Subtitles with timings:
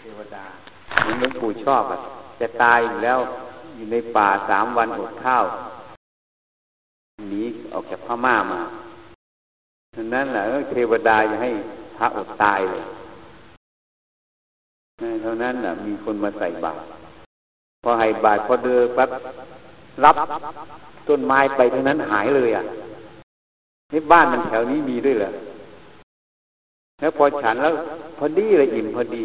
[0.00, 0.44] เทวดา
[1.02, 1.98] เหมือนหลวงปู่ชอบอะ
[2.40, 3.18] จะตายอยู่แล้ว
[3.74, 5.44] อยู่ในป่าสามวันอดข้าว
[7.30, 8.62] หนีออกจากพม่ามา
[9.96, 11.50] ดังนั้นแหละเทวดาจะให้
[11.96, 12.84] พระอดตายเลย
[15.22, 16.84] เท่านั้นแหละมีคนมาใส่บาตร
[17.82, 19.08] พอให้บาตรพอเดินปั๊บ
[20.04, 20.14] รับ
[21.08, 22.64] ต้นไม้ไปเท่านั้นหายเลยอะ
[23.92, 25.30] นี่บ้านมันแถวนี้มีด้วยเหรอ
[27.00, 27.72] แล้วพอฉันแล้ว
[28.18, 29.24] พอดีเลยอิ่มพอดี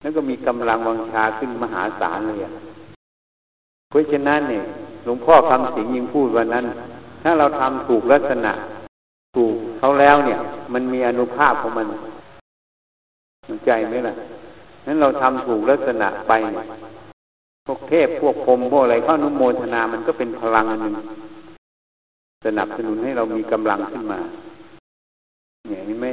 [0.00, 2.52] แล้วก็มีกำลังวังชาขึ้นมหาศาลเลยอะ
[3.88, 4.62] เพราะฉะนั้นเนี่ย
[5.04, 6.64] หลวงพ่อคำสิงยังพูดวันนั้น
[7.22, 8.52] ถ้าเราทำถูกลักษณะ
[9.36, 10.38] ถูกเขาแล้วเนี่ย
[10.72, 11.86] มันมีอนุภาพของมัน
[13.48, 14.14] สนใจไหมล่ะ
[14.86, 16.66] นั้นเราทำถูกลักษณะไปเนี่ย
[17.66, 20.94] พวกเทพพวกพรมพวกอะไรเข้านุโมทนา มันก็เป็นพลังอันหนึ่ง
[22.44, 24.20] สนับสนุนให้เรามีกำลังขึ้นมา
[25.68, 26.10] เนี่ยนี่ไม่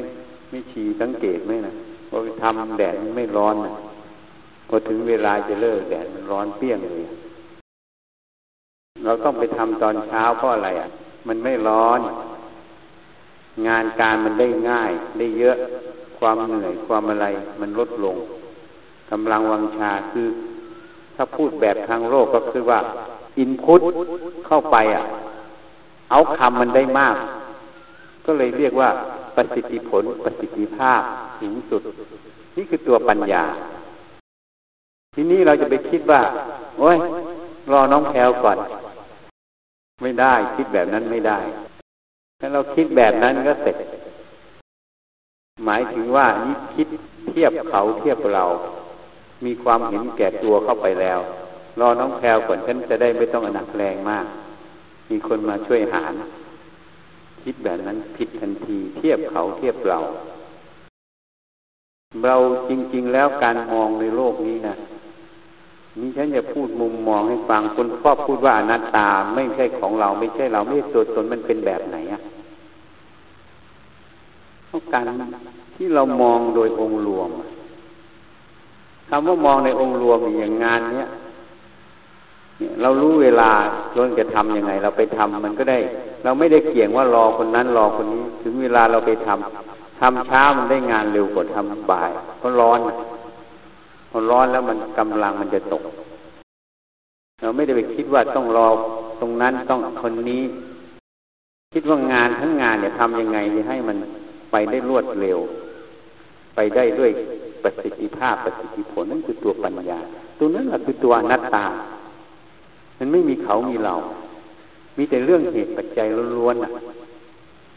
[0.51, 1.73] ไม่ชีสังเกตไหมนะ
[2.09, 3.71] พอไปทำแดดมันไม่ร้อนนะ
[4.67, 7.03] พอถึงเวลาจะเลิกแดดมันร้อนเปี้ยงเลย
[9.03, 10.87] เราต้องไปทำตอนเช้าเพราะอะไรอะ
[11.27, 11.99] มันไม่ร้อน
[13.67, 15.57] งานการมันได้ง่าย ได้เยอะ
[16.17, 17.27] ความเหนื่อยความอะไร
[17.61, 18.15] มันลดลง
[19.11, 20.27] กำลังวังชาคือ
[21.15, 22.79] ถ้าพูดแบบทางโลกก็คือว่า
[23.39, 23.81] อินพุต
[24.47, 25.03] เข้าไปอะ
[26.11, 27.15] เอาคำมันได้มาก
[28.25, 28.89] ก็เลยเรียกว่า
[29.41, 31.01] ประสิทธิผลประสิทธิภาพ
[31.39, 31.81] สูงสุด
[32.57, 33.43] นี่คือตัวปัญญา
[35.15, 36.21] ทีนี้เราจะไปคิดว่า
[36.79, 36.97] โอ้ย
[37.71, 38.57] รอน้องแพลวก่อน
[40.01, 41.39] ไม่ได้ คิดแบบนั้นไม่ได้
[42.39, 43.75] ถ้าเราคิดแบบนั้นก็เสร็จ
[45.65, 46.87] หมายถึงว่านี่คิด
[47.29, 48.45] เทียบเขาเทียบเรา
[49.45, 51.19] มีความเห็นแก่ตัวเข้าไปแล้ว
[51.79, 54.25] รอน้องแพลวก่อนฉันจะได้ไม่ต้องอนักแรงมาก
[55.09, 56.13] มีคนมาช่วยหาร
[57.43, 59.99] คิดแบบนั้นผิดทันทีเทียบเขาเทียบเรา
[62.25, 62.35] เรา
[62.69, 64.75] จริง ๆ แล้วการมองในโลกนี้นะ
[65.99, 72.21] นี่ฉันจะพูดมุมมองให้ฟังคนครอบพูดว่าอนัตตาไม่ใช่ของเราไม่ใช่เราไม่ใช่ตัวตนมันเป็นแบบไหนอะ
[74.67, 75.03] เพราะการ
[75.75, 77.29] ที่เรามองโดยองค์รวม
[79.09, 81.07] คำว่ามองในองค์รวมอย่างงานเนี้ย
[82.81, 83.49] เรารู้เวลา
[83.93, 85.79] เราจะทํำยังไง เราไปทำมันก็ได้
[86.23, 92.79] เราไม่ได้เกี่ยงว่ารอคนนั้นรอคนนี้ ถึงเวลาเราไปทำทำช้ามันได้งานเร็วกว่าทำบ่ายเพราะร้อน
[94.09, 95.83] พอร้อนแล้วมันกำลังมันจะตก
[97.41, 98.67] เราไม่ได้ไปคิดว่าต้องรอ
[99.21, 100.43] ตรงนั้นต้องคนนี้
[101.73, 103.97] คิดว่างานทั้งงานเนี่ยทำยังไงจะให้มัน
[104.51, 105.39] ไปได้รวดเร็ว
[106.55, 107.11] ไปได้ด้วย
[107.63, 109.99] ประสิทธิภาพประสิทธิผลนั่นคือตัวปัญญา
[110.39, 111.65] ตัวนั้นแหละคือตัวอนัตตา
[113.03, 113.95] มันไม่มีเขามีเรา
[114.97, 116.07] มีแต่เรื่องเหตุปัจจัย
[116.37, 116.71] ล้วนๆอะ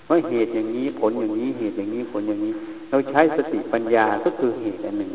[0.09, 2.53] ว่าเหตุอย่างนี้ผลอย่างนี้เหตุอย่างนี้ผลอย่างนี้
[2.91, 5.11] เราใช้สติปัญญาก็คือเหตุอันหนึ่ง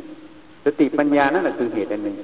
[0.66, 2.16] สติปัญญานั่นแหละคือเหตุอันหนึ่ง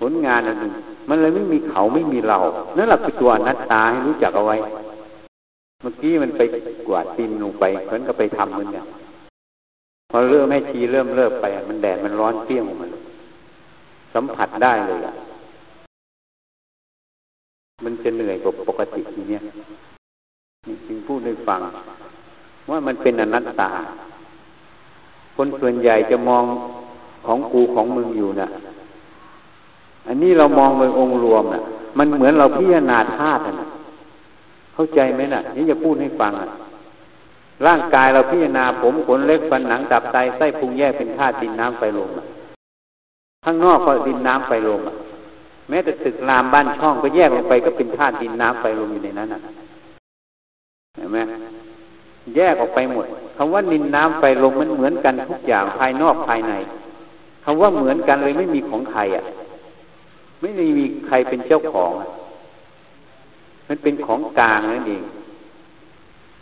[0.00, 0.72] ผลงานอันหนึ่ง
[1.08, 2.38] มันเลยไม่มีเขาไม่มีเรา
[2.78, 4.56] นั่นแหละคือตัวนัตตาให้รู้จักเอาไว้
[5.82, 6.42] เมื่อกี้มันไป
[6.86, 8.84] กวาดดินลงไปเพิ่นก็ไปทำมันเนี่ย
[10.10, 12.90] พอเริ่มให้ชีเริ่มเลิกไป มันแดดมันร้อนเปรี้ยงของมัน
[14.14, 15.14] สัมผัสได้เลยอะ
[17.84, 19.42] มันจะเหนื่อยกว่าปกติทีเนี้ย
[20.86, 21.60] จึงพูดให้ฟัง
[22.70, 23.70] ว่ามันเป็นอนัตตา
[25.36, 26.44] คนส่วนใหญ่จะมอง
[27.26, 28.48] ของกูของมึงอยู่นะ
[30.06, 31.62] อันนี้เรามองโดยองค์รวมนะ่ะ
[31.98, 33.68] มันเหมือนเราพิจารณาธาตุนะ
[34.74, 36.48] เข้าใจไหมนะ่ะ นี่จะพูดให้ฟังอะ
[37.66, 42.10] ร่างกายเราพิจารณาผมขนเล็กฟันหนังตับไตไส้พุงแยกเป็นธาตุดินน้ำไฟลม
[43.44, 44.94] ข้างนอกก็ดินน้ำไฟลมอะ
[45.72, 49.40] แม้แต่ตึกรามบ้านช่องก็แยกลงไปก็เป็นธาตุดินน้ำไฟลมอยู่ในนั้นนะ
[50.96, 51.18] เห็นไหม
[52.36, 53.06] แยกออกไปหมด
[53.36, 56.54] คำว่าดินน้ำไฟลมมันเหมือนกันทุกอย่างภายนอกภายใน
[57.44, 59.24] คำว่าเหมือนกันเลยไม่มีของใครอะ
[60.40, 61.90] ไม่ได้มีใครเป็นเจ้าของ
[63.68, 65.02] มันเป็นของกลางนั่นเอง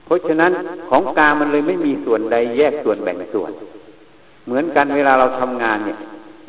[0.05, 0.53] เพราะฉะนั้น
[0.91, 3.51] ของกลางมันเลยไม่มีส่วนใด แยกส่วนแบ่งส่วน
[4.47, 5.99] เหมือนกันเวลาเราทำงานเนี่ย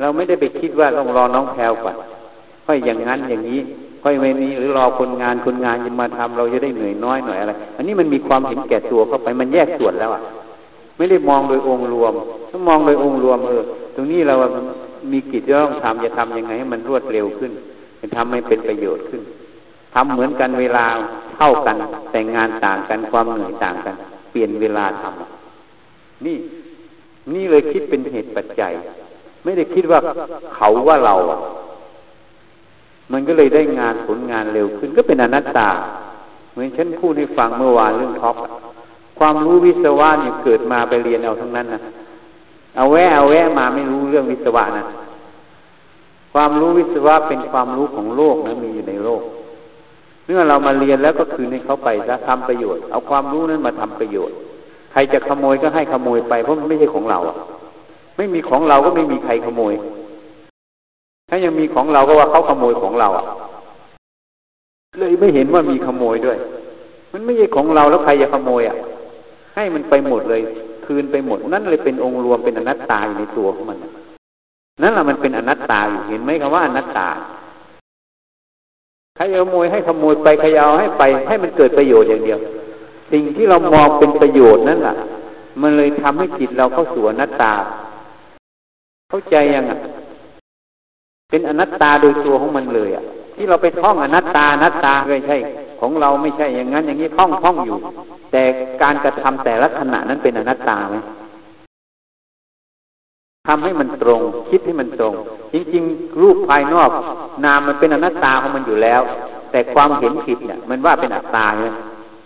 [0.00, 1.96] เราไม่ได้ไปคิดว่าต้องรอน้องแพลวก่อน
[2.66, 3.60] ค่อยอย่างนั้นอย่างนี้
[4.02, 10.22] ค่อยไม่นี้หรือรอคนงานคนงานจะมาทำเราจะได้เหนื่อยน้อยหน่อยอะไร อันนี้มันมีความเห็นแก่ตัวเข้าไปมันแยกส่วนแล้วอะ
[10.96, 12.14] ไม่ได้มองโดยองค์รวม
[12.50, 13.62] ถ้ามองโดยองค์รวมเออ
[13.94, 14.34] ตรงนี้เรา
[15.12, 17.52] มีกิจจะต้องทำจะทํำยังไงให้มันรวดเร็วขึ้น
[18.00, 19.22] จะทำให้เป็นประโยชน์ขึ้น
[19.94, 20.84] ทำเหมือนกันเวลา
[21.36, 21.76] เท่ากัน
[22.12, 23.94] แต่งงานต่างกันความเหนื่อยต่างกัน
[24.30, 26.36] เปลี่ยนเวลาทำนี่
[27.34, 28.72] นี่เลยคิดเป็นเหตุปัจจัย
[29.44, 29.98] ไม่ได้คิดว่า
[30.56, 31.14] เขาว่าเรา
[33.12, 35.70] มันก็เลยได้งานผลงานเร็วขึ้นก็เป็นอนัตตา
[36.52, 38.36] เหมือนฉันพูดให้ฟังเมื่อวานเรื่องท็อป
[39.18, 41.80] ความรู้วิศวะเนี่ยเกิดมาไปเรียนเอาทั้งนั้นนะ
[42.76, 44.84] เอาแวะเอาแวะมาไม่รู้เรื่องวิศวะนะ
[46.32, 49.22] ความรู้วิศวะเป็นความรู้ของโลกนะมีอยู่ในโลก
[50.24, 54.36] เมื่อเรามาเรียนแล้วก็คืนให้เขาไปแล้วทำประโยชน์ เอาความรู้นั้นมาทำประโยชน์
[54.92, 57.36] ใครจะขโมยก็ให้ขโมยไปเพราะมันไม่ใช่ของเราอะ
[58.16, 59.74] ไม่มีของเราก็ไม่มีใครขโมย
[61.34, 63.24] ถ้ายังมีของเราก็ว่าเขาขโมยของเราอะ
[65.00, 66.38] เลยไม่เห็นว่ามีขโมยด้วย
[67.12, 68.76] มันไม่ใช่ของเราแล้วใครจะขโมยอะ
[69.54, 70.40] ให้มันไปหมดเลย
[70.86, 73.78] คืนไปหมด นั่นเลยเป็นองค์รวมเป็นอนัตตาอยู่ในตัวของมัน
[74.82, 77.08] นั่นแหละมันเป็นอนัตตาอยู่เห็นไหมคำว่าอนัตตา
[79.16, 82.38] ใครเอาขโมยให้ขโมยไปใครเอาให้ไป ให้มันเกิดประโยชน์อย่างเดียว
[83.12, 84.94] สิ่งที่เรามองเป็นประโยชน์นั่นแหละ
[85.62, 87.52] มันเลยทำให้จิตเราเข้าสู่อนัตตา
[89.08, 89.78] เข้าใจยังอะ
[91.32, 95.36] เป็นอนัตตาโดยตัวของมันเลยอะ ที่เราไปท่องอนัตตาอนัตตาไม่ใช่
[95.80, 97.78] ของเราไม่ใช่อย่างนั้น อย่างนี้ท่องท่องอยู่
[98.32, 98.42] แต่
[98.82, 100.96] การกระทำแต่ละขณะนั้นเป็นอนัตตาไหม
[103.48, 104.20] ทำให้มันตรง
[104.50, 105.14] คิดให้มันตรง
[105.52, 106.90] จริงๆ รูปภายนอก
[107.44, 109.00] นามมันเป็นอนัตตาของมันอยู่แล้ว
[109.50, 111.74] แต่ความเห็นผิดเนี่ย มันว่าเป็นอัตตาเนี่ย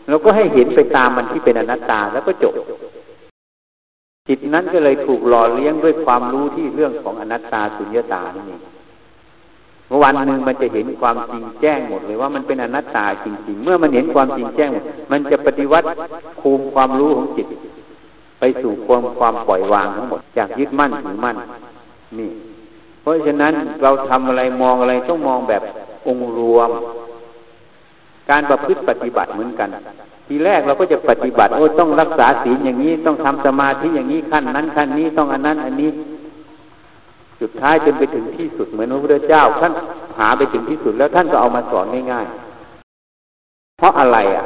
[0.08, 2.54] เราก็ให้เห็นไปตามมันที่เป็นอนัตตาแล้วก็จบ
[4.28, 8.60] จิตนั้นก็เลยถูกหล่อเลี้ยงด้วยความรู้ที่เรื่องของอนัตตาสุญญตานี่เอง
[10.02, 15.86] วันหนึ่งมันจะเห็นความจริงแจ้งหมดเลยว่ามันเป็นอนัตตาจริงๆ เมื่อมันเห็นความจริงแจ้งหมดมันจะปฏิวัติ
[16.40, 17.46] ภูมิความรู้ของจิต
[18.40, 21.36] ไปสู่ความความปล่อยวางทั้งหมดจากยึดมั่นถือมั่น
[22.18, 22.30] นี่
[23.02, 23.52] เพราะฉะนั้น
[23.82, 25.62] เราทำอะไรมองอะไรต้องมองแบบ
[26.08, 26.70] องค์รวม
[28.30, 29.68] การประพฤติปฏิบัติเหมือนกัน
[30.26, 35.90] ทีแรกเราก็จะปฏิบัติโอ้ต้องรักษาศีลอย่างนี้ต้องทำสมาธิอย่างนี้ขั้นนั้นขั้นนี้ต้องอันนั้น อันนี้
[37.40, 39.72] สุดท้ายจนไปถึงที่สุดเหมือนพระพุทธเจ้า ท่าน
[40.18, 44.44] หาไปถึงที่สุดแล้วท่านก็เอามาสอนง่ายๆ เพราะอะไรอะ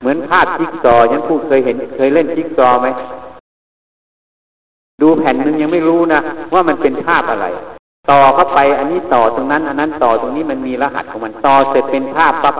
[0.00, 2.88] เหมือนภาพจิ๊กซอยังพูดเคยเห็น เคยเล่นจิ๊กซอไหม
[5.02, 6.20] ดูแผ่นหนึ่งยังไม่รู้นะ
[6.54, 7.46] ว่ามันเป็นภาพอะไร
[8.10, 12.54] ต่อเข้าไปอันนี้ต่อตรงนั้น อันนั้นต่อตรงนี้มันมีรหัสของมันต่อเสร็จเป็นภาพปั๊บ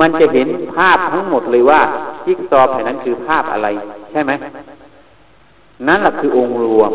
[0.00, 1.80] มันจะเห็นภาพทั้งหมดเลยว่า
[2.24, 3.68] จิ๊กซอแผ่นนั้นคือภาพอะไร
[4.10, 4.32] ใช่ไหม
[5.88, 6.92] นั่นแหละคือองค์รวม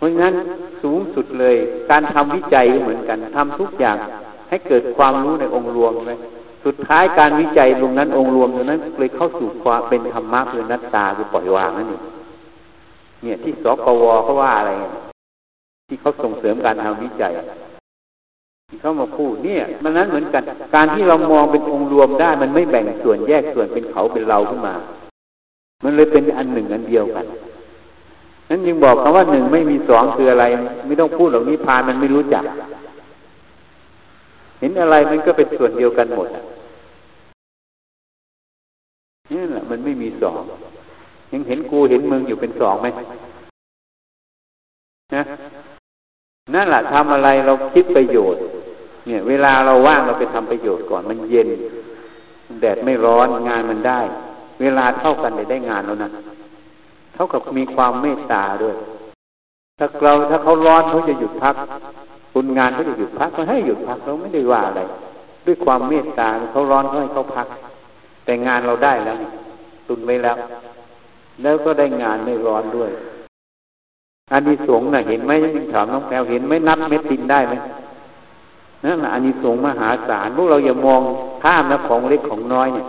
[0.00, 0.34] เพราะงั้น
[0.82, 1.56] สูงสุดเลย
[1.90, 3.96] การทำวิจัยเหมือนกันทำทุกอย่าง
[4.48, 6.18] ให้เกิดความรู้ในองค์รวมเลย
[6.64, 12.02] สุดท้ายการวิจัยตรงนั้นองค์รวมตรงนั้นเลยเข้าสู่ความเป็นธรรมะคือนัตตาคือปล่อยวางนั่นเอง
[13.22, 14.70] เนี่ยที่สกวเขาว่าอะไร
[15.88, 17.32] ที่เขาส่งเสริมการทำวิจัย
[18.68, 20.42] ที่เขามาพูดเนี่ยมันนั้นเหมือนกัน
[20.74, 24.74] การที่เรามองเป็นองค์รวมได้ มันไม่แบ่งส่วนแยกส่วนเป็นเขาเป็นเราขึ้นมา
[25.84, 27.26] มันเลยเป็นอันหนึ่งอันเดียวกัน
[28.50, 30.44] นั้นยังบอกคำว่าหนึ่งไม่มีสองคืออะไร
[30.86, 32.44] ไม่ต้องพูดหล่านี้พานมันไม่รู้จัก
[34.60, 36.28] เห็นอะไรมันก็เป็นส่วนเดียวกันหมด
[39.32, 40.40] นี่แหละมันไม่มีสอง
[41.32, 42.86] ยังเห็นกูเห็นมึงอยู่เป็นสองไหม
[45.14, 45.22] นะ
[46.54, 48.40] นั่นแหละทำอะไรเราคิดประโยชน์
[49.06, 51.48] เนี่ย เวลาเราว่างเราไปทำประโยชน์ก่อนมันเย็น
[52.60, 54.00] แดดไม่ร้อนงานมันได้
[54.60, 56.10] เวลาเท่ากันได้ได้งานแล้วนะ
[57.14, 58.76] เท่ากับมีความเมตตาด้วย
[59.78, 61.54] ถ้าเราถ้าเขาร้อนเขาจะหยุดพัก
[62.32, 64.82] คุณงานเขาจะหยุดพักก็ให้หยุดพักเราไม่ได้ว่าอะไร
[65.46, 67.46] ด้วยความเมตตาเขาร้อนเขาให้เขาพัก
[68.24, 69.16] แต่งานเราได้แล้ว
[69.88, 70.36] ตุนไว้แล้ว
[71.42, 72.90] แล้วก็ได้งานไม่ร้อนด้วย
[74.32, 77.54] อันนี้สงน่ะเห็นไหมยังถามน้องแพลวเห็นไหมนับเม็ดดินได้ไหม
[78.84, 81.00] นั่นแหละอันนี้สงมหาศาลพวกเราอย่ามอง
[81.42, 82.86] ข้ามนะของเล็กของน้อยเนี่ย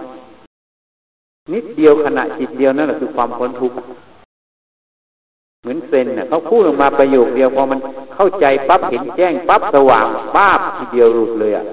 [1.53, 3.75] นิดเดียวขณะจิตเดียวนั่นแหละคือความพ้นทุกข์
[5.63, 7.80] เหมือนเซนเนี่ยเขาพูดออกมาประโยคเดียวพอมัน
[8.15, 11.65] เข้าใจปั๊บเห็นแจ้งปั๊บสว่างป้าบทีเดียวหลุดเลยอะ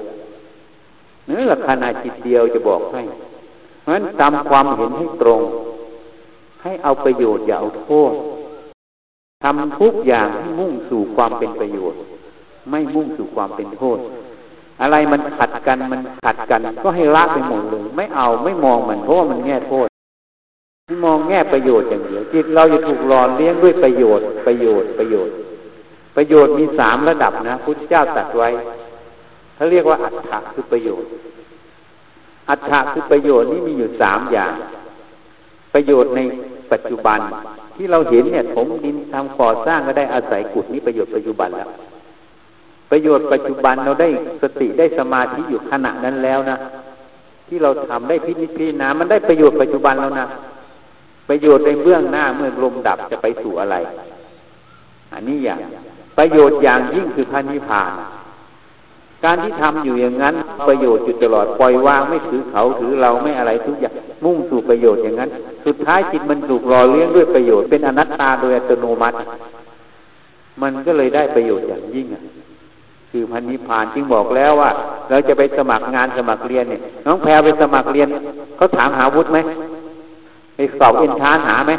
[1.28, 3.02] นี่แหละขณะจิตเดียวจะบอกให้
[3.82, 5.40] เพราะฉะนั้นทำความเห็นให้ตรง
[6.62, 8.12] ให้เอาประโยชน์อย่าเอาโทษ
[9.44, 11.98] ทำทุกอย่างให้มุ่งสู่ความเป็นประโยชน์
[12.70, 13.98] ไม่มุ่งสู่ความเป็นโทษ
[14.82, 19.88] อะไรมันขัดกันมันขัดกัน ก็ให้ละไปหมดเลย ไม่เอาไม่มองมันเพราะว่ามันแง่โทษ
[21.04, 25.34] มองแง่ประโยชน์อย่างเดียวจิตเราจะถูกหล่อเลี้ยงด้วยประโยชน์ประโยชน์ประโยชน์
[26.16, 28.48] ประโยชน์มีสามระดับนะพุทธเจ้าตรัสไว้
[29.54, 31.08] เขาเรียกว่าอัฏฐะคือประโยชน์
[32.50, 34.52] อัฏฐะคือประโยชน์นี่มีอยู่สามอย่าง
[35.74, 36.20] ประโยชน์ใน
[36.72, 37.18] ปัจจุบัน
[37.76, 41.70] ที่เราเห็นเนี่ยถมดินทำก่อสร้างก็ได้อาศัยกุศนี้ประโยชน์ปัจจุบันแล้ว
[42.90, 44.08] ประโยชน์ปัจจุบันเราได้
[44.42, 46.58] สติได้สมาธิอยู่ขณะนั้นแล้วนะ
[47.48, 50.26] ที่เราทำได้พิจิตรนามันได้ประโยชน์ปัจจุบันแล้วนะ
[51.28, 53.76] ประโยชน์ในเบื้องหน้าเมื่อลมดับจะไปสู่อะไร
[55.12, 55.58] อันนี้อย่าง
[56.18, 57.92] ประโยชน์อย่างยิ่งคือพระนิพพาน
[59.24, 60.34] การที่ทำอยู่อย่างนั้น
[60.68, 63.94] ประโยชน์อยู่ตลอดปล่อยวางไม่ถือเขาถือเราไม่อะไรทุกอย่าง
[64.24, 65.30] มุ่งสู่ประโยชน์อย่างนั้น
[65.66, 69.16] สุดท้ายจิตมันถูกหล่อเลี้ยงด้วยประโยชน์เป็นอนัตตาโดยอัตโนมัติ
[70.62, 72.22] มันก็เลยได้ประโยชน์อย่างยิ่งอะ
[73.10, 74.70] คือพันนิพานจึงบอกแล้วว่า
[75.10, 78.08] เราจะไปสมัครงานสมัครเรียนเนี่ย น้องแพรไปสมัครเรียน
[78.56, 79.38] เขาถามหาวุฒิไหม
[80.58, 81.72] ไปสอบเอ็นทานหาไหม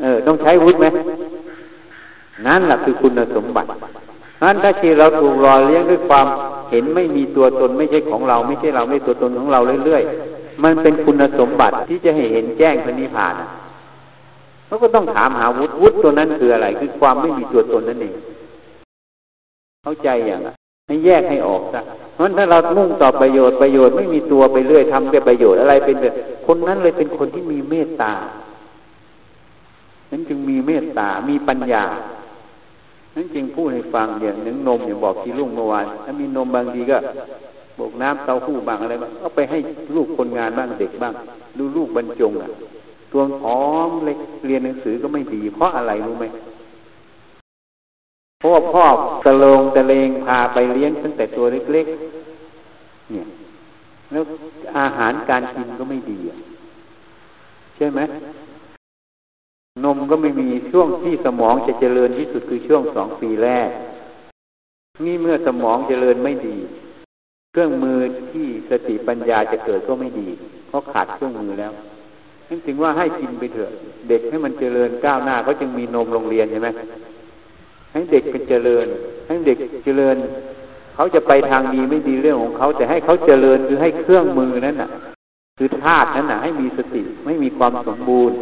[0.00, 0.86] เออ ต้องใช้วุฒิไหม
[2.46, 3.68] นั่นแหละคือคุณสมบัติ
[4.42, 6.26] นั้นถ้าที่เราถูกรอเลี้ยงด้วยความ
[6.70, 13.34] เห็นไม่มีตัวตนไม่ใช่ของเรา ไม่ใช่เราไม่ตัวตนของเราเรื่อยๆ มันเป็นคุณสมบัติที่จะให้เห็นแจ้งพระนิพพาน
[14.66, 18.14] เขาก็ต้องถามหาวุฒิวุฒิตัวนั้นคืออะไร คือความไม่มีตัวตนนั่นเอง
[19.84, 20.40] เข้าใจอย่าง
[20.92, 21.80] ให้แยกให้ออกซะ
[22.14, 26.14] เพราะถ้าเรามุ่งต่อประโยชน์ประโยชน์ไม่มีตัวไปเรื่อยทำแต่ประโยชน์อะไรเป็นแบบ
[26.46, 28.12] คนนั้นเลยเป็นคนที่มีเมตตา
[30.10, 31.84] นั้นจึงมีเมตตา มีปัญญา
[33.14, 36.98] นั้นจริงพูดให้ฟังอย่างหนึ่งนมอย่างบอกที่ลุงเมื่อวานถ้ามีนมบางทีก็
[37.78, 39.58] บกน้ำเต้าหู้บางอะไรบ้างก็ไปให้
[39.94, 41.14] ลูกคนงานบ้างเด็กบ้าง
[41.58, 42.50] ดูลูกบรรจงอะ
[43.12, 46.26] ตัวหอมเล็กเรียนหนังสือก็ไม่ดี เพราะอะไรรู้ไหม
[48.72, 48.84] พ่อ
[49.24, 53.26] ตะลงตะเลงพาไปเลี้ยงตั้งแต่ตัวเล็กๆ เนี่ย
[54.10, 54.22] แล้ว
[54.78, 56.18] อาหารการกินก็ไม่ดี
[57.76, 58.00] ใช่ไหม
[59.84, 63.68] นมก็ไม่มีช่วงที่สมองจะเจริญที่สุดคือช่วงสองปีแรก
[65.06, 66.56] นี่เมื่อสมองเจริญไม่ดี
[67.52, 67.98] เครื่องมือ
[68.32, 70.28] ที่สติปัญญาจะเกิดก็ไม่ดี
[70.68, 71.72] เพราะขาดเครื่องมือแล้ว
[72.48, 73.70] นั่นถึงว่าให้กินไปเถอะ
[74.08, 76.68] เด็กให้มันเจริญก้าวหน้าเขาจึงมีนมโรงเรียนใช่ไหม
[77.92, 78.86] ให้เด็กเป็นเจริญ
[79.26, 80.16] ให้เด็กเจริญ
[80.94, 84.88] เขาจะไปทางดีไม่ดีเรื่องของเขา แต่ให้เขาเจริญคือให้เครื่องมือนั้นน่ะ
[85.58, 88.36] คือธาตุนั้นน่ะ ให้มีสติไม่มีความสมบูรณ์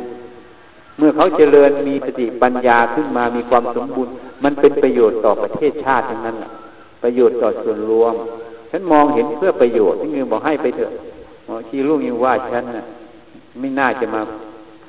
[0.99, 4.13] เมื่อเขาเจริญมีสติปัญญาขึ้นมามีความสมบูรณ์
[4.45, 6.51] มันเป็นประโยชน์ต่อประเทศชาติทั้งนั้นแหละ
[7.03, 8.15] ประโยชน์ต่อส่วนรวม
[8.71, 10.93] ฉันมองเห็นเพื่อประโยชน์ที่เงินบอกให้ไปเถอะ
[11.45, 12.85] หมอชีลูกยังว่าฉันน่ะ
[13.61, 14.21] ไม่น่าจะมา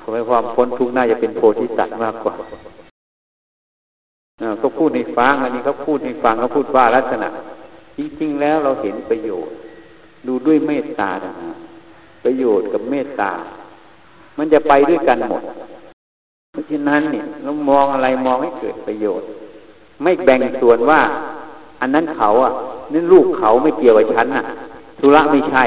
[0.02, 2.34] ขอให้ความพ้นทุกข์น่าจะเป็นโพธิสัตว์มากกว่า
[4.62, 7.28] ก็พูดในฟังอันนี้เขาพูดในฟังเขาพูดว่าลักษณะ
[7.98, 9.54] จริงๆแล้วเราเห็นประโยชน์
[10.26, 11.32] ดูด้วยเมตตานะ
[12.24, 13.32] ประโยชน์กับเมตตา
[14.38, 15.42] มันจะไปด้วยกันหมด
[16.52, 19.26] เพราะฉะนั้นเนี่ยเรามองอะไรมองให้เกิดประโยชน์
[20.02, 21.00] ไม่แบ่งส่วนว่า
[21.80, 22.52] อันนั้นเขาอะ
[22.92, 24.44] นั่นลูกเขาไม่เกี่ยวกับฉันอะ
[24.98, 25.64] ธุระไม่ใช่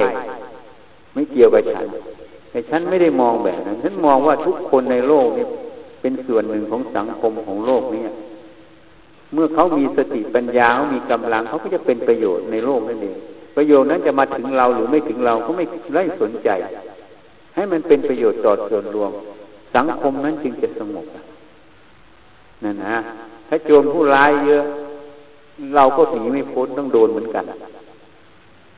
[1.13, 1.85] ไม่เกี่ยวกับฉัน
[2.51, 5.45] แต่ฉันไม่ได้มองแบบนั้นฉันมองว่าทุกคนในโลกนี่
[6.01, 8.01] เป็นส่วนหนึ่งของสังคมของโลกนี้
[9.35, 13.15] เมื่อเขามีสติปัญญาเขามีกำลังเขาก็จะเป็นประโยชน์ในโลกนั่นเอง
[13.55, 16.49] ประโยชน์นั้นจะมาถึงเราหรือไม่ถึงเราก็ไม่ไร้สนใจ
[17.55, 19.11] ให้มันเป็นประโยชน์ต่อส่วนรวม
[19.75, 21.05] สังคมนั้นจึงจะสงบ
[22.63, 22.97] นั่นนะ
[23.47, 24.63] ถ้าโจรผู้ร้ายเยอะ
[25.75, 27.45] เราก็หนีไม่พ้นต้องโดนเหมือนกัน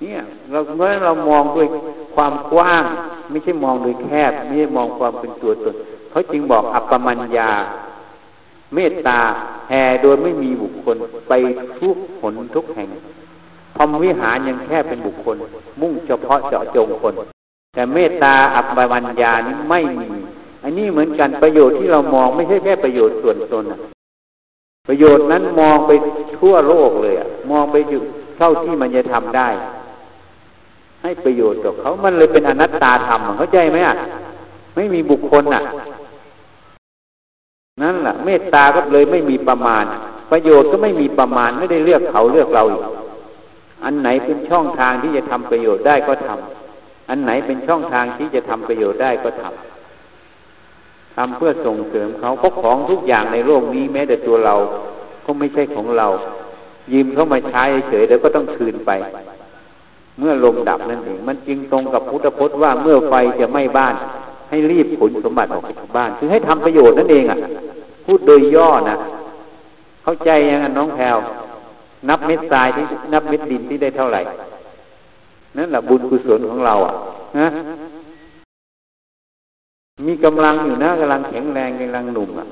[0.01, 0.19] เนี่ย
[0.51, 1.67] เราเมื่อเรามองด้วย
[2.15, 2.83] ความกว้าง
[3.29, 5.75] ไม่ใช่มองโดยแคบ ไม่ใช่มองความเป็นตัวตน
[6.11, 7.51] เขาจึงบอกอัปปมัญญา
[8.73, 9.19] เมตตา
[9.69, 10.95] แห่โดยไม่มีบุคคล
[11.29, 11.33] ไป
[11.79, 12.89] ทุกผลทุกแห่ง
[13.75, 15.37] พรมวิหารยังแค่เป็นบุคคล
[15.81, 17.13] มุ่งเฉพาะเจาะจงคน
[17.73, 20.07] แต่เมตตาอัปปมัญญานี้ไม่มี
[20.63, 23.65] อันนี้เหมือนกันประโยชน์ที่เรามองไม่ใช่แค่ประโยชน์ส่วนตน
[24.87, 25.91] ประโยชน์นั้นมองไป
[26.39, 28.01] ทั่วโลกเลยอะมองไปอยู่
[28.37, 29.49] เท่าที่มันจะทำได้
[31.01, 33.95] ให้ประโยชน์กับเขามันเลยเป็นอนัตตาธรรมเข้าใจไหมอะ
[34.75, 35.63] ไม่มีบุคคลอะ
[37.81, 39.85] นั่นแหละเมตตาก็เลยไม่มีประมาณ
[40.31, 42.83] ประโยชน์ก็ไม่มีประมาณไม่ได้เลือกเขาเลือกเราอีก
[43.83, 54.55] อันไหนเป็นช่องทางที่จะทำประโยชน์ได้ก็ทำอันไหนเป็นช่องทางที่จะทำประโยชน์ได้ก็ทำทำเพื่อส่งเสริมเขาเพราะของทุกอย่างในโลกนี้แม้แต่ตัวเรา
[55.25, 56.07] ก็ไม่ใช่ของเรา
[56.93, 58.91] ยืมเข้ามาใช้เฉยแล้วก็ต้องคืนไป
[60.19, 63.95] เมื่อลมดับนั่นเองมันจึงตรงกับพุทธพจน์ว่าเมื่อไฟจะไหม้บ้าน
[64.49, 67.37] ให้รีบขนสมบัติออกจากบ้าน คือให้ทำประโยชน์นั่นเองอะ
[68.05, 68.95] พูดโดยย่อนะ
[70.03, 71.17] เข้าใจยังน้องแพลว
[72.09, 74.21] นับเม็ดทรายที่นับเม็ดดินที่ได้เท่าไหร่
[75.57, 76.93] นั่นแหละบุญกุศลของเราอะ
[77.39, 77.47] นะ
[80.07, 82.45] มีกำลังอยู่นะกำลังแข็งแรงกำลังหนุ่มอะ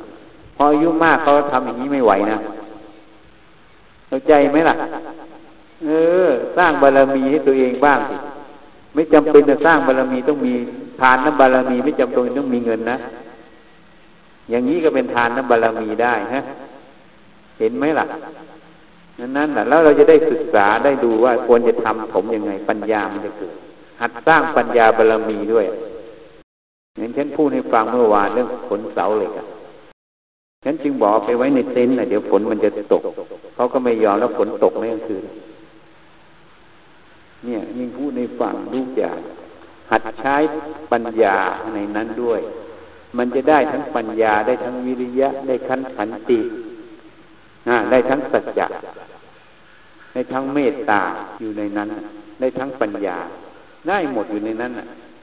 [0.56, 2.38] พออายุมากเขาทำอย่างนี้ไม่ไหวนะ
[4.08, 4.76] เข้าใจไหมล่ะ
[5.84, 5.90] เอ
[6.26, 8.16] อ สร้างบารมีให้ตัวเองบ้างสิ
[8.94, 10.54] ไม่จำเป็นจะสร้างบารมีต้องมี
[11.00, 12.98] ทานน้ำบารมีไม่จำเป็นต้องมีเงินนะ
[14.50, 16.42] อย่างนี้ก็เป็นทานน้ำบารมีได้ฮะ
[17.60, 18.06] เห็นไหมล่ะ
[19.20, 23.56] นั้นนั่นแหละแล้วเราจะได้ศึกษาได้ดูว่าควรจะทำผมยังไงปัญญามันจะเกิด
[24.02, 25.66] หัดสร้างปัญญาบารมีด้วย
[26.98, 29.46] อย่างฉันพูดให้ฟังเมื่อวานเรื่องฝนเสาเหล็กอะ
[30.64, 33.02] ฉันจึงบอกไปไว้ในเต็นท์นะเดี๋ยวฝนมันจะตก
[33.56, 35.20] เขาก็ไม่ยอมแล้วฝนตกไม่ก็คือ
[37.44, 39.20] เนี่ยยิ่งพูดในฝั่งลูกอย่าง
[39.92, 40.36] หัดใช้
[40.92, 41.38] ปัญญา
[41.74, 42.42] ในนั้นด้วย
[43.18, 46.40] มันจะได้ทั้งปัญญาได้ทั้งวิริยะ ได้ทั้งขันติ
[47.92, 48.68] ได้ทั้งสัจจะ
[50.14, 51.02] ได้ทั้งเมตตา
[51.40, 51.90] อยู่ในนั้น
[52.40, 53.18] ได้ทั้งปัญญา
[53.88, 54.72] ได้หมดอยู่ในนั้น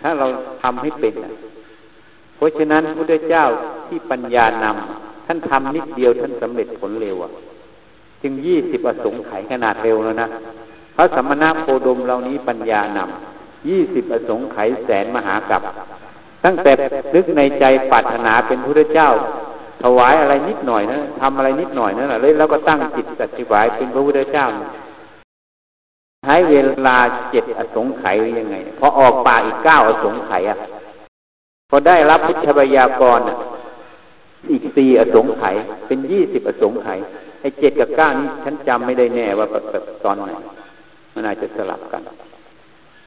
[0.02, 0.26] ถ้าเรา
[0.62, 1.14] ทำให้เป็น
[2.36, 3.44] เพราะฉะนั้นพระพุทธเจ้า
[3.88, 7.30] ที่ปัญญานำท่านทำนิดเดียวท่านสำเร็จผลเร็วอะ
[8.22, 10.28] จึงยี่สิบอสงไขยขนาดเร็วแล้วนะ
[10.96, 13.31] พระสมณะโคดมเหล่านี้ปัญญานำ
[13.68, 15.62] ยี่สิบอสงไขยแสนมหากับ
[16.44, 16.72] ตั้งแต่
[17.14, 19.10] นึกในใจปรารถนาเป็นพระเจ้า
[19.82, 24.46] ถวายอะไรนิดหน่อยนะทำอะไรนิดหน่อยนั่นแหละแล้วก็ตั้งจิตสัจวายเป็นพระพุทธเจ้า
[26.24, 26.54] ใช้เว
[26.86, 26.98] ลา
[27.30, 30.58] เจ็ดอสงไขยยังไงพอออกป่าอีกเก้าอสงไขยอะ
[31.70, 33.20] พอได้รับพุทธบัญญากร
[34.50, 36.98] อีกสี่อสงไขยเป็นยี่สิบอสงไขย
[37.40, 39.46] ไอ้เจ็ดกับเก้านี้ฉันจำไม่ได้แน่ว่า
[40.04, 40.30] ตอนไหน
[41.14, 42.02] มันอาจจะสลับกัน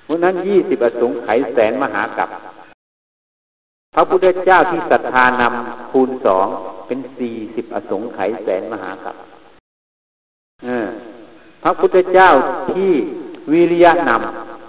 [0.06, 2.30] เพราะนั้นยี่สิบอสงไขยแสนมหากับ
[3.96, 6.48] พระพุทธเจ้าที่ศรัทธานำคูณสอง
[6.88, 9.16] เป็นสี่สิบอสงไขยแสนมหากับ
[11.64, 12.30] พระพุทธเจ้า
[12.72, 12.92] ที่
[13.52, 14.12] วิริยะน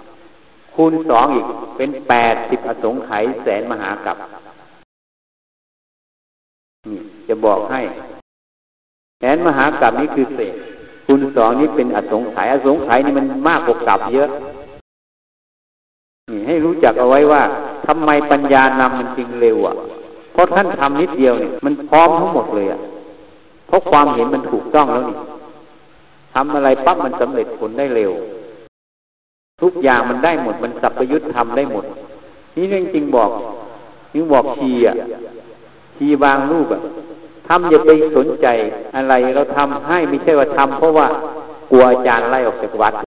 [0.07, 1.45] ำคูณสองอีก
[1.77, 4.17] เป็นแปดสิบอสงไขยแสนมหากับ
[6.89, 7.81] นี่จะบอกให้
[9.19, 10.55] แสนมหากับนี้คือเศษ
[11.05, 14.29] คูณสองนี้เป็นอสงไขยอสงไขยนี่มันมากกว่ากับเยอะ
[16.31, 17.41] นี่ให้รู้จักเอาไว้ว่า
[17.87, 19.75] ทำไมปัญญานำมันจริงเร็วอะ
[20.33, 22.79] เพราะท่านทำนิดเดียวเนี่ยมันพร้อมทั้งหมดเลยอะ
[23.67, 25.17] เพราะความเห็นมันถูกต้องแล้วนี่
[26.33, 28.11] ทำอะไรปั๊บมันสำเร็จผลได้เร็ว
[29.61, 31.85] ทุกอย่างมันได้หมด มันสัพยุทธ์ทำได้หมด
[32.55, 33.29] นี่เรื่องจริงบอก
[34.13, 34.95] นี่บอกชีอะ
[35.95, 36.81] ชีบางรูปอะ
[37.47, 38.47] ทำอย่าไปสนใจ
[38.95, 41.07] อะไรเราทำให้ไม่ใช่ว่าทำเพราะว่า
[41.71, 43.06] กลัวอาจารย์ไล่ออกจากวัด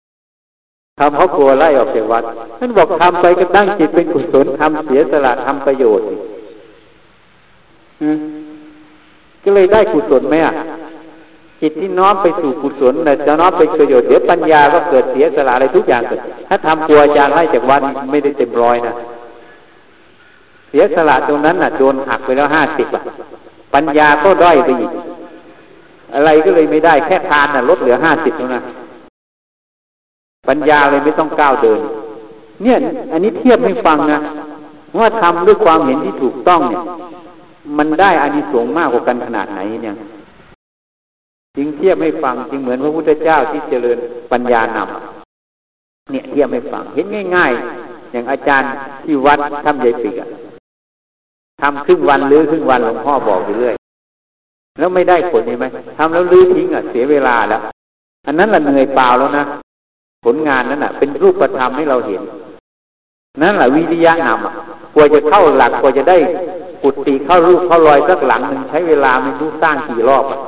[1.00, 2.24] ทำเพราะกลัวไล่ออกจากวัด
[2.58, 6.06] ท่านบอกทำไปก็ตั้งจิตเป็นกุศลทำเสียสละทำประโยชน์
[9.42, 10.54] ก็เลยได้กุศลไหมอะ
[11.60, 18.94] จิตที่น้อมไปสู่กุศลแต่จะน้อมไปประโยชน์เดี๋ยวปัญญาก็เกิดเสียสละอะไรทุกอย่างเกิดถ้าทำกลัวอาจารย์ไล่จากวัดไม่ได้เต็มร้อยนะ
[20.68, 23.02] เสียสละตรงนั้นน่ะโดนหักไปแล้วห้าสิบอะ
[23.74, 24.92] ปัญญาก็ด้อยไปอีก
[26.14, 28.62] อะไรก็เลยไม่ได้แค่ทานน่ะลดเหลือห้าสิบแล้วนะ
[30.48, 31.80] ปัญญาเลยไม่ต้องก้าวเดิน
[32.62, 32.76] เนี่ย
[33.12, 34.18] อันนี้เทียบให้ฟังนะ
[34.98, 36.82] ว่าทำด้วยความเห็นที่ถูกต้องเนี่ย
[37.78, 39.96] มันได้อานิสงส์มากกว่ากันขนาดไหนเนี่ย
[41.56, 43.98] จึงเทียบให้ฟังจึงเหมือนพระพุทธเจ้าที่เจริญ
[44.32, 48.68] ปัญญานำเนี่ยเทียบให้ฟัง เห็นง่าย ๆ อย่างอาจารย์
[49.04, 50.28] ที่วัดทำใหญ่ปิกอะ
[51.60, 53.74] ทำครึ่งวันหรือครึ่งวันหลวงพ่อบอกเรื่อย
[54.78, 55.66] แล้วไม่ได้ผลใช่ไหม
[55.98, 57.60] ทำแล้วลื้อทิ้งอะเสียเวลาแล้ว
[58.26, 59.44] อันนั้นละเหนื่อยเปล่าแล้วนะ
[60.24, 62.22] ผลงานนั้นอะ เป็นรูปธรรมให้เราเห็น
[63.42, 66.18] นั่นแหละวิริยะนำกว่าจะเข้าหลักกว่าจะได้
[66.82, 70.40] ปุติเข้ารูปเข้ารอยสักหลังหนึ่งใช้เวลาไม่รู้สร้างกี่รอบอะ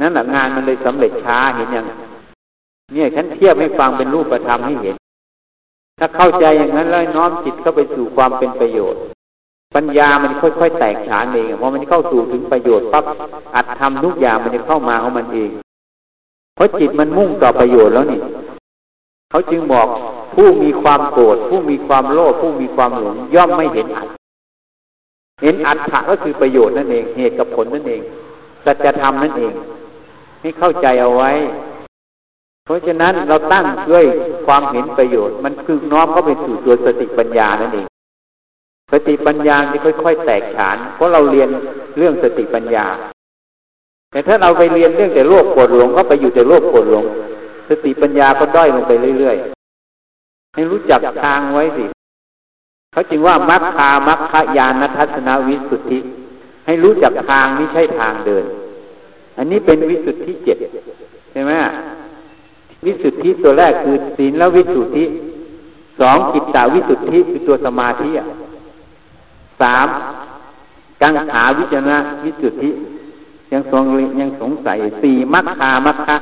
[0.00, 1.86] นั่นแหละงานมันเลยสำเร็จช้าเห็นยัง
[2.92, 4.96] เนี่ยฉันเทียบให้ฟังเป็นรูปธรรมให้เห็น
[5.98, 9.00] ถ้าเข้าใจอย่างนั้นแล้วน้อมจิตเข้าไปสู่ความเป็นประโยชน์
[9.74, 13.04] ปัญญามันค่อยๆแตกฉานเองพอมันเข้าสู่ถึงประโยชน์ปั๊บ
[13.54, 15.50] อัดทำทุกอย่างมันจะเข้ามาของมันเอง
[16.56, 18.20] เพราะจิตมันมุ่งต่อประโยชน์แล้วนี่
[19.30, 19.86] เขาจึงบอก
[20.34, 24.08] ผู้มีความโกรธผู้มีความโลภผู้มีความหลงย่อมไม่เห็นอัด
[25.42, 28.02] เห็นอัตถะก็คือประโยชน์นั่นเอง เหตุกับผลนั่นเอง
[28.64, 29.54] สัจธรรมนั่นเอง
[30.40, 31.30] ให้เข้าใจเอาไว้
[32.64, 34.04] เพราะฉะนั้นเราตั้งด้วย
[34.46, 37.86] ความเห็นประโยชน์ มันคือน้อมเข้าไปสู่ตัวสติปัญญานั่นเอง
[38.92, 41.48] สติปัญญาที่ค่อย ๆ แตกฉานเพราะเราเรียน
[41.98, 42.86] เรื่องสติปัญญา
[44.16, 47.04] แต่ถ้าเราไปเรียนเรื่องแต่โลกปวดหลงก็ไปอยู่แต่โลกปวดหลง
[47.68, 51.84] สติปัญญาก็ด้อยลงไปเรื่อยๆให้รู้จักทางไว้สิ
[52.92, 55.98] เขาจึงว่ามัคคามัคคายานทัศนวิสุทธิ
[56.66, 58.44] ให้รู้จักทางไม่ใช่ทางเดิน
[59.38, 60.58] อันนี้เป็นวิสุทธิเจ็ด
[61.32, 61.52] ใช่ไหม
[62.84, 65.04] วิสุทธิตัวแรกคือศีลแล้ววิสุทธิ
[66.00, 68.10] สองจิตตาวิสุทธิคือตัวสมาธิ
[69.60, 69.86] สาม
[71.02, 72.70] กังขาวิจนะวิสุทธิ
[73.52, 73.84] ยังสง
[74.20, 76.16] ยังสงสัยสี่มัคคามัคคะ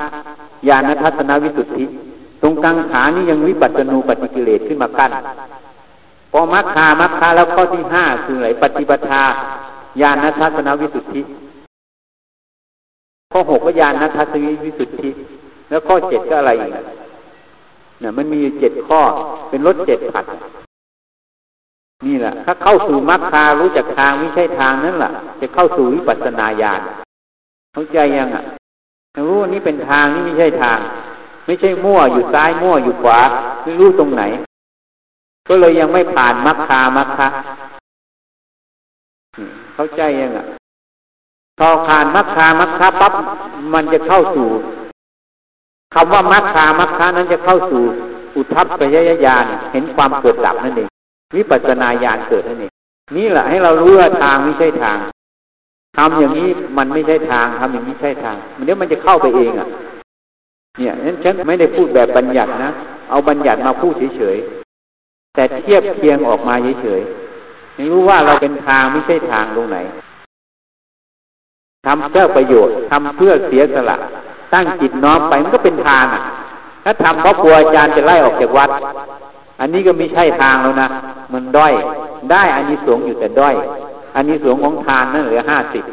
[0.68, 1.84] ญาณทัศนวิสุทธิ
[2.42, 5.10] ตรงกังขานี่ยังวิปัจญูปฏิกิเลสขึ้นมากั้น
[6.32, 9.22] พอมัคคามัคคะแล้วข้อที่ห้าคืออะไรปฏิปทา
[10.00, 11.22] ญาณทัศนวิสุทธิ
[13.36, 15.10] ข้อหกก็ยานนัทัศนวิสุทธิ
[15.68, 16.72] แล้วข้อเจ็ดก็อะไรอีก
[18.00, 19.00] เนี่ยมันมีเจ็ดข้อ
[19.48, 20.24] เป็นรถเจ็ดผัด
[22.06, 25.10] นี่แหละถ้าเข้าสู่มรรคารู้จักทางไม่ใช่ทางนั่นแหละ
[25.40, 26.80] จะเข้าสู่วิปัสสนาญาณ
[27.74, 28.44] เข้าใจยังอะ
[29.26, 30.78] รู้ว่านี้เป็นทางนี่ไม่ใช่ทาง
[31.46, 33.20] ไม่ใช่มั่วอยู่ซ้ายมั่วอยู่ขวา
[33.62, 34.22] ไม่รู้ตรงไหน
[35.48, 37.28] ก็เลยยังไม่ผ่านมัคคามัคคะ
[39.74, 40.46] เข้าใจยังอะ
[41.58, 43.12] พอผ่านมัคคามัคคะปั๊บ
[43.74, 44.48] มันจะเข้าสู่
[45.94, 47.82] คำว่ามัคคามัคคะนั้นจะเข้าสู่
[48.36, 50.88] อุทัปปัจยญาณเห็นความเกิดดับนั่นเอง
[51.36, 52.72] วิปัสสนาญาณเกิดนั่นเอง
[53.16, 54.96] นี่แหละให้เรารู้ว่าทางไม่ใช่ทาง
[55.96, 59.68] ทำอย่างนี้มันไม่ใช่ทางทำอย่างนี้ใช่ทางมันเดี๋ยวมันจะเข้าไปเองอะ
[60.78, 62.70] เนี่ยนั้นฉันไม่ได้พูดแบบบัญญัตินะ
[63.10, 69.78] เอาบัญญัติมาพูดเฉยๆแต่เทียบเคียงออกมาเฉยๆไม่รู้ว่าเราเป็นทางไม่ใช่ทางตรงไหน
[71.86, 73.96] ทำเพื่อประโยชน์ทำเพื่อเสียสละ
[74.52, 76.22] ตั้งจิตน้อมไปมันก็เป็นทางอะ
[76.84, 78.70] ถ้าทำเพราะกลัวอาจารย์จะไล่ออกจากวัด
[79.60, 80.88] อันนี้ก็ไม่ใช่ทางแล้วนะ
[81.32, 81.72] มันด้อย
[82.30, 83.54] ได้อานิสงส์อยู่แต่ด้อย
[84.14, 85.84] อานิสงส์ของทานนั่นเหลือห้าสิบ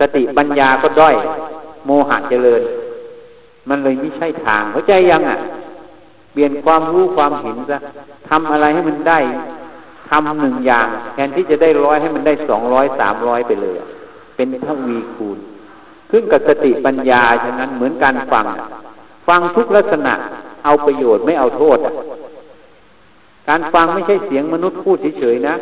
[0.00, 1.14] สติปัญญาก็ด้อย
[1.86, 2.62] โมหะเจริญ
[3.68, 5.38] มันเลยไม่ใช่ทางเข้าใจยังอะ
[6.32, 7.78] เปลี่ยนความรู้ความเห็นซะ
[8.28, 9.18] ทำอะไรให้มันได้
[10.10, 13.76] ทำหนึ่งอย่างแทนที่จะได้ร้อยให้มันได้สองร้อยสามร้อยไปเลย
[14.36, 15.38] เป็นทวีคูณ
[16.10, 18.46] ขึ้นกับสติปัญญาฉะนั้นเหมือนการฟัง
[19.28, 20.14] ฟังทุกลักษณะ
[20.64, 21.78] เอาประโยชน์ไม่เอาโทษ
[23.48, 25.54] การฟังไม่ใช่เสียงมนุษย์พูดเฉยๆนะ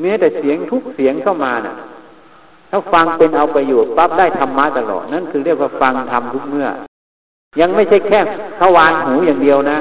[0.00, 1.74] เนื้อแต่เสียงทุกเสียงเข้ามานะ่ะ
[2.70, 6.66] ถ้าฟังเป็นเอาประโยชน์ปั๊บได้ธรรมะตลอดนั่นคือเรียกว่าฟังทำทุกเมื่อ
[7.60, 8.20] ยังไม่ใช่แค่
[8.60, 9.78] ทวารหูอย่างเดียวนะ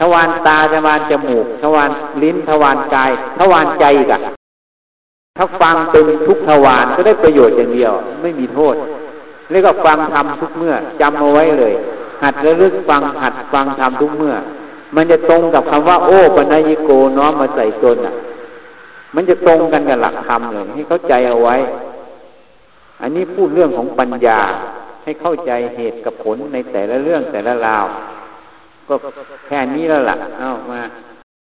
[0.00, 1.90] ทวารตาทวารจมูกทวาร
[2.22, 4.20] ลิ้นทวารกายทวารใจกัน
[5.36, 8.74] ถ้าฟังเป็นทุกทวารก็ได้ประโยชน์อย่างเดียว ไม่มีโทษ
[9.50, 11.72] เรียกว่าฟังทำทุกเมื่อจำเอาไว้เลย
[12.22, 14.34] หัดระลึกฟังหัดฟังทำทุกเมื่อ
[14.96, 18.14] มันจะตรงกับคำว่า โอ้ปัญญิโกน้อมมาใส่ตนอะ
[19.14, 21.56] มันจะตรงกันกับหลักธรรมเลยให้เข้าใจเอาไว้
[23.02, 24.40] อันนี้พูดเรื่องของปัญญา
[25.04, 27.84] ให้เข้าใจเหตุกับผลในแต่ละเรื่องแต่ละราว
[28.88, 28.94] ก็
[29.46, 30.80] แค่นี้แล้วล่ะ เอามา